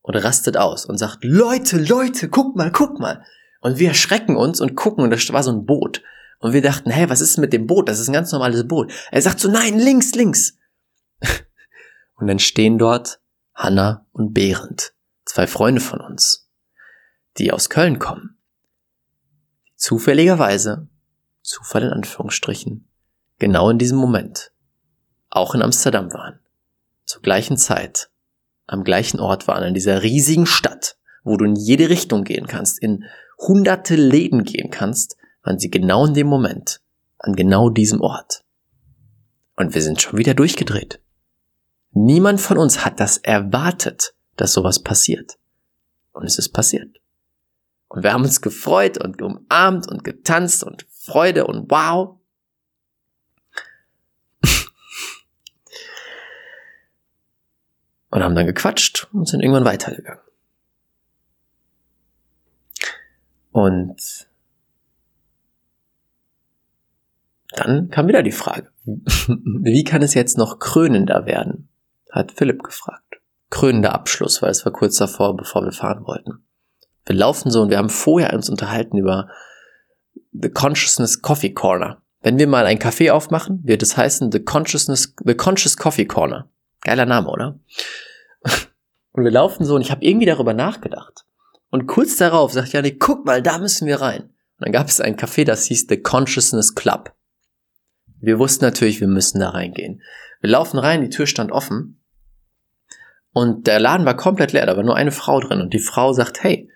[0.00, 3.22] und rastet aus und sagt, Leute, Leute, guck mal, guck mal.
[3.60, 6.02] Und wir erschrecken uns und gucken und das war so ein Boot.
[6.40, 7.88] Und wir dachten, hey, was ist mit dem Boot?
[7.88, 8.90] Das ist ein ganz normales Boot.
[9.10, 10.56] Er sagt so, nein, links, links.
[12.14, 13.20] und dann stehen dort
[13.54, 14.94] Hanna und Behrend,
[15.26, 16.48] zwei Freunde von uns,
[17.36, 18.37] die aus Köln kommen.
[19.78, 20.88] Zufälligerweise,
[21.40, 22.88] Zufall in Anführungsstrichen,
[23.38, 24.50] genau in diesem Moment,
[25.30, 26.40] auch in Amsterdam waren.
[27.04, 28.10] Zur gleichen Zeit,
[28.66, 32.82] am gleichen Ort waren, in dieser riesigen Stadt, wo du in jede Richtung gehen kannst,
[32.82, 33.04] in
[33.38, 36.80] hunderte Läden gehen kannst, waren sie genau in dem Moment,
[37.20, 38.42] an genau diesem Ort.
[39.54, 41.00] Und wir sind schon wieder durchgedreht.
[41.92, 45.38] Niemand von uns hat das erwartet, dass sowas passiert.
[46.10, 46.98] Und es ist passiert.
[47.88, 52.18] Und wir haben uns gefreut und umarmt und getanzt und Freude und wow.
[58.10, 60.22] und haben dann gequatscht und sind irgendwann weitergegangen.
[63.50, 64.28] Und
[67.58, 71.68] Dann kam wieder die Frage, wie kann es jetzt noch krönender werden?
[72.10, 73.20] Hat Philipp gefragt.
[73.50, 76.44] Krönender Abschluss, weil es war kurz davor, bevor wir fahren wollten.
[77.08, 79.28] Wir laufen so und wir haben vorher uns unterhalten über
[80.32, 82.02] The Consciousness Coffee Corner.
[82.20, 86.50] Wenn wir mal ein Café aufmachen, wird es heißen The Consciousness, The Conscious Coffee Corner.
[86.82, 87.58] Geiler Name, oder?
[89.12, 91.24] Und wir laufen so und ich habe irgendwie darüber nachgedacht.
[91.70, 94.22] Und kurz darauf sagt Janik, guck mal, da müssen wir rein.
[94.22, 97.12] Und dann gab es ein Café, das hieß The Consciousness Club.
[98.20, 100.02] Wir wussten natürlich, wir müssen da reingehen.
[100.40, 102.00] Wir laufen rein, die Tür stand offen
[103.32, 106.12] und der Laden war komplett leer, da war nur eine Frau drin und die Frau
[106.12, 106.70] sagt, hey,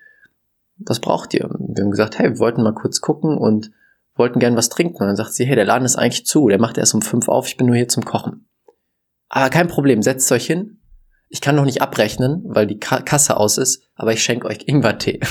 [0.77, 1.49] was braucht ihr?
[1.49, 3.71] Wir haben gesagt, hey, wir wollten mal kurz gucken und
[4.15, 4.97] wollten gern was trinken.
[5.01, 7.27] Und dann sagt sie, hey, der Laden ist eigentlich zu, der macht erst um fünf
[7.27, 8.47] auf, ich bin nur hier zum Kochen.
[9.29, 10.79] Aber kein Problem, setzt euch hin.
[11.29, 15.19] ich kann noch nicht abrechnen, weil die Kasse aus ist, aber ich schenke euch Ingwertee.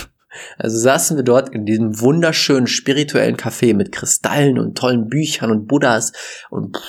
[0.57, 5.67] Also saßen wir dort in diesem wunderschönen spirituellen Café mit Kristallen und tollen Büchern und
[5.67, 6.13] Buddhas
[6.49, 6.81] und,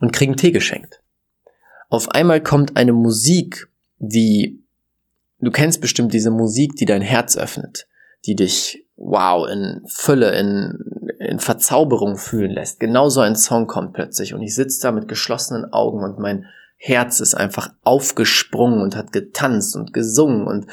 [0.00, 1.00] und kriegen Tee geschenkt.
[1.88, 3.68] Auf einmal kommt eine Musik,
[3.98, 4.59] die,
[5.40, 7.86] du kennst bestimmt diese Musik, die dein Herz öffnet,
[8.26, 10.78] die dich, wow, in Fülle, in,
[11.18, 12.80] in Verzauberung fühlen lässt.
[12.80, 16.46] Genau so ein Song kommt plötzlich und ich sitze da mit geschlossenen Augen und mein
[16.76, 20.66] Herz ist einfach aufgesprungen und hat getanzt und gesungen und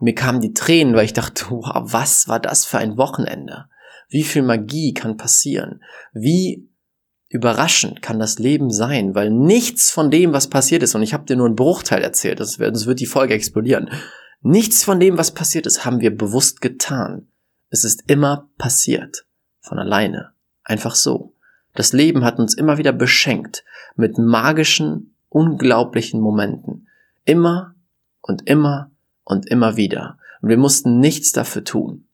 [0.00, 3.66] mir kamen die Tränen, weil ich dachte, wow, was war das für ein Wochenende?
[4.08, 5.82] Wie viel Magie kann passieren?
[6.12, 6.68] Wie
[7.34, 9.16] überraschend kann das Leben sein?
[9.16, 12.38] Weil nichts von dem, was passiert ist, und ich habe dir nur einen Bruchteil erzählt,
[12.38, 13.90] das wird, das wird die Folge explodieren.
[14.40, 17.26] Nichts von dem, was passiert ist, haben wir bewusst getan.
[17.70, 19.26] Es ist immer passiert.
[19.60, 20.32] Von alleine.
[20.62, 21.34] Einfach so.
[21.74, 23.64] Das Leben hat uns immer wieder beschenkt
[23.96, 26.86] mit magischen unglaublichen Momenten.
[27.24, 27.74] Immer
[28.20, 28.92] und immer
[29.24, 30.18] und immer wieder.
[30.40, 32.06] Und wir mussten nichts dafür tun.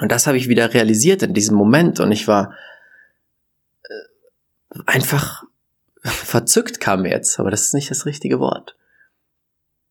[0.00, 2.54] Und das habe ich wieder realisiert in diesem Moment und ich war
[4.86, 5.44] einfach
[6.02, 8.76] verzückt kam mir jetzt, aber das ist nicht das richtige Wort.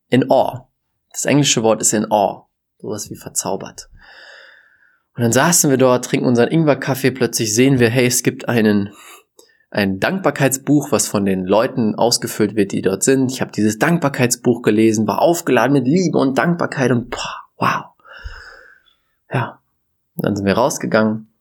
[0.08, 0.66] In awe.
[1.10, 2.44] Das englische Wort ist in awe.
[2.78, 3.88] Sowas wie verzaubert.
[5.14, 8.92] Und dann saßen wir dort, trinken unseren Ingwer-Kaffee, plötzlich sehen wir, hey, es gibt einen
[9.72, 13.32] ein Dankbarkeitsbuch, was von den Leuten ausgefüllt wird, die dort sind.
[13.32, 17.84] Ich habe dieses Dankbarkeitsbuch gelesen, war aufgeladen mit Liebe und Dankbarkeit und boah, wow.
[19.32, 19.60] Ja,
[20.14, 21.32] und dann sind wir rausgegangen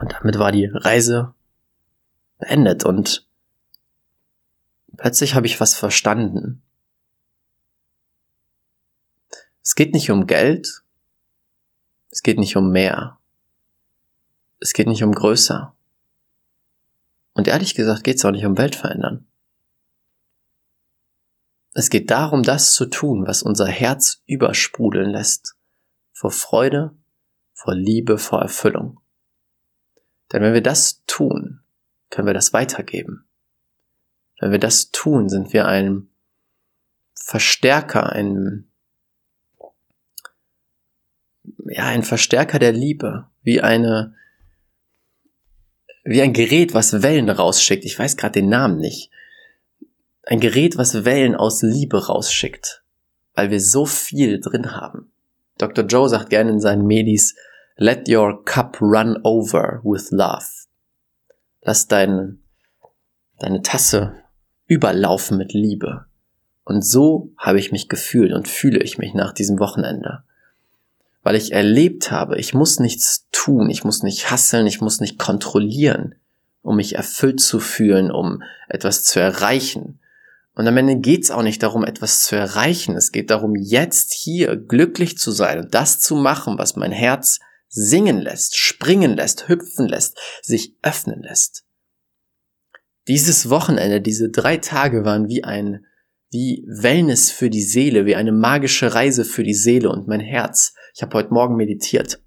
[0.00, 1.32] und damit war die Reise
[2.40, 3.26] beendet und
[4.96, 6.62] plötzlich habe ich was verstanden.
[9.62, 10.82] Es geht nicht um Geld,
[12.10, 13.18] es geht nicht um mehr,
[14.58, 15.74] es geht nicht um größer.
[17.34, 19.26] Und ehrlich gesagt geht es auch nicht um Welt verändern.
[21.72, 25.54] Es geht darum, das zu tun, was unser Herz übersprudeln lässt.
[26.12, 26.96] Vor Freude,
[27.52, 29.00] vor Liebe, vor Erfüllung.
[30.32, 31.60] Denn wenn wir das tun,
[32.10, 33.24] können wir das weitergeben.
[34.40, 36.08] Wenn wir das tun, sind wir ein
[37.14, 38.70] Verstärker, ein,
[41.66, 44.14] ja, ein Verstärker der Liebe, wie eine,
[46.04, 47.84] wie ein Gerät, was Wellen rausschickt.
[47.84, 49.10] Ich weiß gerade den Namen nicht.
[50.24, 52.82] Ein Gerät, was Wellen aus Liebe rausschickt,
[53.34, 55.12] weil wir so viel drin haben.
[55.58, 55.84] Dr.
[55.84, 57.36] Joe sagt gerne in seinen Medis,
[57.76, 60.59] let your cup run over with love.
[61.62, 62.38] Lass dein,
[63.38, 64.14] deine Tasse
[64.66, 66.06] überlaufen mit Liebe.
[66.64, 70.22] Und so habe ich mich gefühlt und fühle ich mich nach diesem Wochenende
[71.22, 75.18] weil ich erlebt habe, ich muss nichts tun, ich muss nicht hasseln, ich muss nicht
[75.18, 76.14] kontrollieren,
[76.62, 79.98] um mich erfüllt zu fühlen, um etwas zu erreichen.
[80.54, 82.96] Und am Ende geht es auch nicht darum, etwas zu erreichen.
[82.96, 87.40] Es geht darum, jetzt hier glücklich zu sein und das zu machen, was mein Herz
[87.70, 91.64] singen lässt, springen lässt, hüpfen lässt, sich öffnen lässt.
[93.08, 95.86] Dieses Wochenende, diese drei Tage waren wie ein,
[96.30, 100.74] wie Wellness für die Seele, wie eine magische Reise für die Seele und mein Herz
[100.94, 102.20] ich habe heute Morgen meditiert.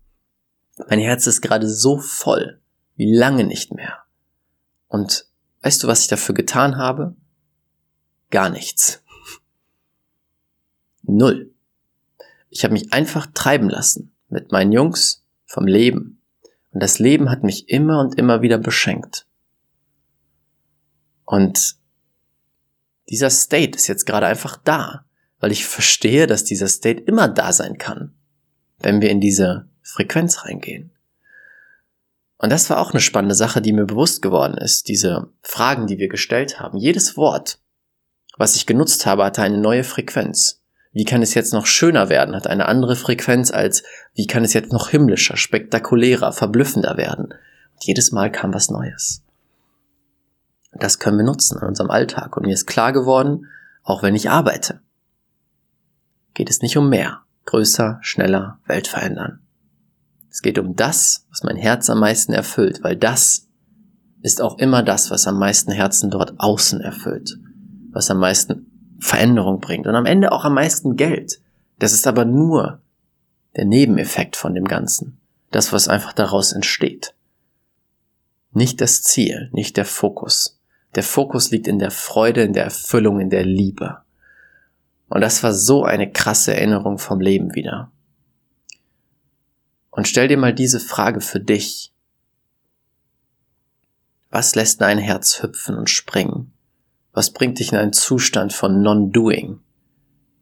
[0.89, 2.59] Mein Herz ist gerade so voll
[2.95, 4.03] wie lange nicht mehr.
[4.87, 5.27] Und
[5.61, 7.15] weißt du, was ich dafür getan habe?
[8.29, 9.03] Gar nichts.
[11.03, 11.53] Null.
[12.49, 15.22] Ich habe mich einfach treiben lassen mit meinen Jungs
[15.53, 16.21] vom Leben.
[16.71, 19.27] Und das Leben hat mich immer und immer wieder beschenkt.
[21.25, 21.75] Und
[23.09, 25.05] dieser State ist jetzt gerade einfach da,
[25.39, 28.13] weil ich verstehe, dass dieser State immer da sein kann
[28.83, 30.91] wenn wir in diese Frequenz reingehen.
[32.37, 35.97] Und das war auch eine spannende Sache, die mir bewusst geworden ist, diese Fragen, die
[35.97, 36.77] wir gestellt haben.
[36.77, 37.59] Jedes Wort,
[38.37, 40.61] was ich genutzt habe, hatte eine neue Frequenz.
[40.93, 44.53] Wie kann es jetzt noch schöner werden, hat eine andere Frequenz als wie kann es
[44.53, 47.25] jetzt noch himmlischer, spektakulärer, verblüffender werden.
[47.73, 49.23] Und jedes Mal kam was Neues.
[50.71, 52.37] Das können wir nutzen in unserem Alltag.
[52.37, 53.47] Und mir ist klar geworden,
[53.83, 54.81] auch wenn ich arbeite,
[56.35, 59.39] geht es nicht um mehr größer, schneller, Welt verändern.
[60.29, 63.47] Es geht um das, was mein Herz am meisten erfüllt, weil das
[64.21, 67.37] ist auch immer das, was am meisten Herzen dort außen erfüllt,
[67.91, 68.72] was am meisten
[69.03, 71.41] Veränderung bringt und am Ende auch am meisten Geld.
[71.77, 72.81] Das ist aber nur
[73.55, 75.19] der Nebeneffekt von dem Ganzen,
[75.51, 77.13] das, was einfach daraus entsteht.
[78.53, 80.59] Nicht das Ziel, nicht der Fokus.
[80.95, 83.97] Der Fokus liegt in der Freude, in der Erfüllung, in der Liebe.
[85.09, 87.91] Und das war so eine krasse Erinnerung vom Leben wieder.
[89.91, 91.91] Und stell dir mal diese Frage für dich.
[94.29, 96.52] Was lässt dein Herz hüpfen und springen,
[97.13, 99.59] Was bringt dich in einen Zustand von Non-Doing,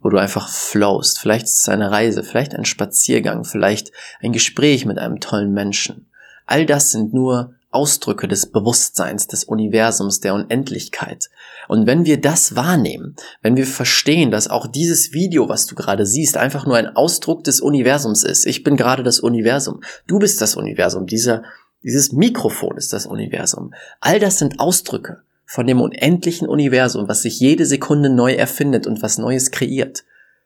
[0.01, 1.19] wo du einfach flowst?
[1.19, 6.09] Vielleicht ist es eine Reise, vielleicht ein Spaziergang, vielleicht ein Gespräch mit einem tollen Menschen.
[6.45, 11.29] All das sind nur Ausdrücke des Bewusstseins, des Universums, der Unendlichkeit.
[11.67, 16.05] Und wenn wir das wahrnehmen, wenn wir verstehen, dass auch dieses Video, was du gerade
[16.05, 18.45] siehst, einfach nur ein Ausdruck des Universums ist.
[18.45, 19.81] Ich bin gerade das Universum.
[20.07, 21.05] Du bist das Universum.
[21.05, 21.43] Dieser,
[21.83, 23.73] dieses Mikrofon ist das Universum.
[23.99, 29.01] All das sind Ausdrücke von dem unendlichen Universum, was sich jede Sekunde neu erfindet und
[29.01, 30.05] was Neues kreiert.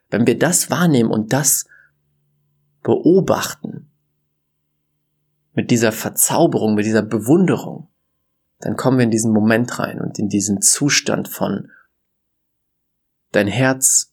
[0.10, 1.68] Wenn wir das wahrnehmen und das
[2.82, 3.92] beobachten,
[5.54, 7.88] mit dieser Verzauberung, mit dieser Bewunderung,
[8.62, 11.70] dann kommen wir in diesen Moment rein und in diesen Zustand von
[13.32, 14.12] dein Herz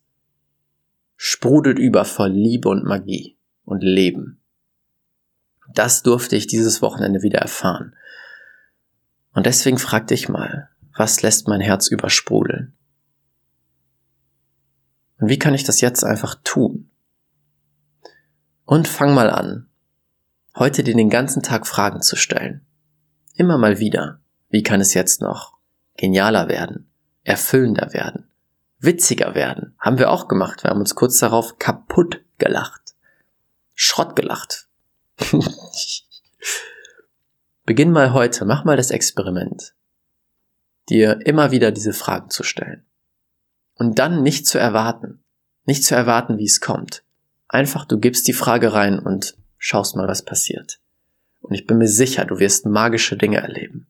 [1.17, 4.43] sprudelt über voll Liebe und Magie und Leben.
[5.73, 7.97] Das durfte ich dieses Wochenende wieder erfahren.
[9.33, 12.77] Und deswegen frag dich mal, was lässt mein Herz übersprudeln?
[15.19, 16.91] Und wie kann ich das jetzt einfach tun?
[18.65, 19.69] Und fang mal an,
[20.57, 22.67] heute dir den ganzen Tag Fragen zu stellen.
[23.35, 24.21] Immer mal wieder.
[24.49, 25.57] Wie kann es jetzt noch
[25.97, 26.91] genialer werden,
[27.23, 28.29] erfüllender werden,
[28.79, 29.75] witziger werden?
[29.79, 30.65] Haben wir auch gemacht.
[30.65, 32.95] Wir haben uns kurz darauf kaputt gelacht.
[33.75, 34.69] Schrott gelacht.
[37.65, 39.75] Beginn mal heute, mach mal das Experiment,
[40.89, 42.85] dir immer wieder diese Fragen zu stellen.
[43.75, 45.23] Und dann nicht zu erwarten,
[45.65, 47.03] nicht zu erwarten, wie es kommt.
[47.49, 50.81] Einfach, du gibst die Frage rein und schaust mal, was passiert.
[51.41, 53.87] Und ich bin mir sicher, du wirst magische Dinge erleben.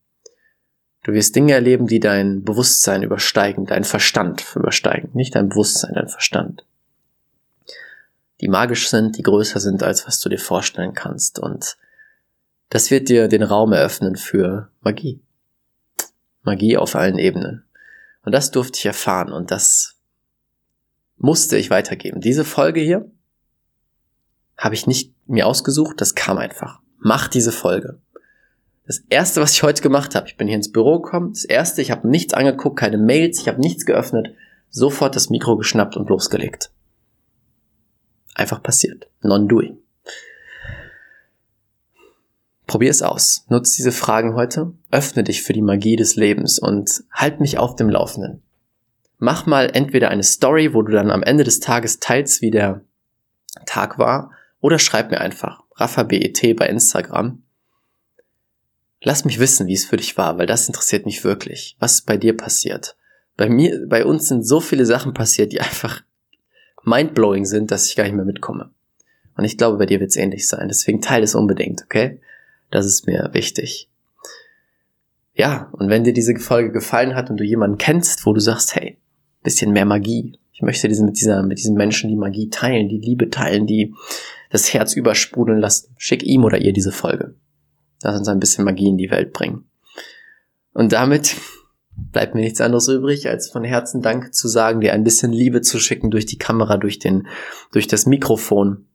[1.04, 6.08] Du wirst Dinge erleben, die dein Bewusstsein übersteigen, dein Verstand übersteigen, nicht dein Bewusstsein, dein
[6.08, 6.64] Verstand.
[8.40, 11.38] Die magisch sind, die größer sind, als was du dir vorstellen kannst.
[11.38, 11.76] Und
[12.70, 15.20] das wird dir den Raum eröffnen für Magie.
[16.42, 17.64] Magie auf allen Ebenen.
[18.24, 19.96] Und das durfte ich erfahren und das
[21.16, 22.20] musste ich weitergeben.
[22.20, 23.10] Diese Folge hier
[24.56, 26.80] habe ich nicht mir ausgesucht, das kam einfach.
[26.98, 28.00] Mach diese Folge.
[28.86, 31.82] Das erste, was ich heute gemacht habe, ich bin hier ins Büro gekommen, das erste,
[31.82, 34.34] ich habe nichts angeguckt, keine Mails, ich habe nichts geöffnet,
[34.70, 36.70] sofort das Mikro geschnappt und losgelegt.
[38.34, 39.08] Einfach passiert.
[39.20, 39.78] Non-doing.
[42.72, 43.44] Probier es aus.
[43.50, 44.72] Nutz diese Fragen heute.
[44.90, 48.40] Öffne dich für die Magie des Lebens und halt mich auf dem Laufenden.
[49.18, 52.80] Mach mal entweder eine Story, wo du dann am Ende des Tages teilst, wie der
[53.66, 54.30] Tag war,
[54.62, 57.42] oder schreib mir einfach RaffaBET bei Instagram.
[59.02, 61.76] Lass mich wissen, wie es für dich war, weil das interessiert mich wirklich.
[61.78, 62.96] Was ist bei dir passiert?
[63.36, 66.00] Bei mir, bei uns sind so viele Sachen passiert, die einfach
[66.84, 68.70] mindblowing sind, dass ich gar nicht mehr mitkomme.
[69.36, 70.68] Und ich glaube, bei dir wird es ähnlich sein.
[70.68, 72.18] Deswegen teile es unbedingt, okay?
[72.72, 73.88] Das ist mir wichtig.
[75.34, 78.74] Ja, und wenn dir diese Folge gefallen hat und du jemanden kennst, wo du sagst,
[78.74, 78.98] hey,
[79.42, 80.38] bisschen mehr Magie.
[80.52, 83.94] Ich möchte diese, mit dieser, mit diesen Menschen die Magie teilen, die Liebe teilen, die
[84.50, 85.94] das Herz übersprudeln lassen.
[85.98, 87.34] Schick ihm oder ihr diese Folge.
[88.02, 89.64] Lass uns ein bisschen Magie in die Welt bringen.
[90.72, 91.36] Und damit
[92.12, 95.60] bleibt mir nichts anderes übrig, als von Herzen Dank zu sagen, dir ein bisschen Liebe
[95.60, 97.26] zu schicken durch die Kamera, durch den,
[97.70, 98.86] durch das Mikrofon.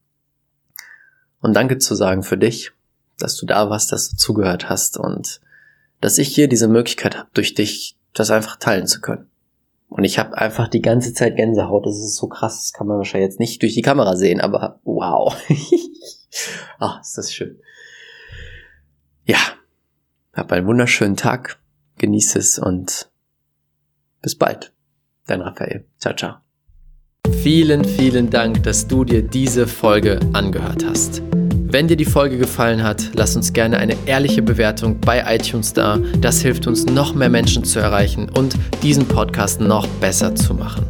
[1.42, 2.72] Und danke zu sagen für dich,
[3.20, 5.42] dass du da warst, dass du zugehört hast und
[6.02, 9.28] dass ich hier diese Möglichkeit habe, durch dich das einfach teilen zu können.
[9.90, 11.86] Und ich habe einfach die ganze Zeit Gänsehaut.
[11.86, 14.80] Das ist so krass, das kann man wahrscheinlich jetzt nicht durch die Kamera sehen, aber
[14.84, 15.36] wow.
[16.80, 17.58] Ach, ist das schön.
[19.26, 19.40] Ja,
[20.34, 21.60] hab einen wunderschönen Tag,
[21.98, 23.10] genieß es und
[24.22, 24.74] bis bald.
[25.26, 25.86] Dein Raphael.
[26.00, 26.36] Ciao, ciao.
[27.42, 31.22] Vielen, vielen Dank, dass du dir diese Folge angehört hast.
[31.70, 36.00] Wenn dir die Folge gefallen hat, lass uns gerne eine ehrliche Bewertung bei iTunes da.
[36.22, 40.86] Das hilft uns, noch mehr Menschen zu erreichen und diesen Podcast noch besser zu machen.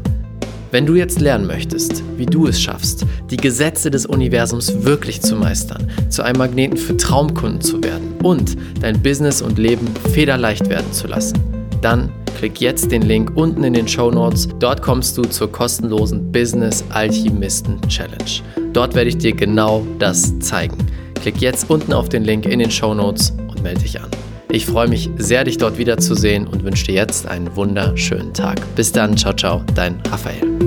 [0.70, 5.36] Wenn du jetzt lernen möchtest, wie du es schaffst, die Gesetze des Universums wirklich zu
[5.36, 10.94] meistern, zu einem Magneten für Traumkunden zu werden und dein Business und Leben federleicht werden
[10.94, 14.48] zu lassen, dann klick jetzt den Link unten in den Show Notes.
[14.60, 18.42] Dort kommst du zur kostenlosen Business Alchemisten Challenge.
[18.74, 20.78] Dort werde ich dir genau das zeigen.
[21.16, 24.10] Klick jetzt unten auf den Link in den Show Notes und melde dich an.
[24.50, 28.62] Ich freue mich sehr, dich dort wiederzusehen und wünsche dir jetzt einen wunderschönen Tag.
[28.76, 30.67] Bis dann, ciao, ciao, dein Raphael.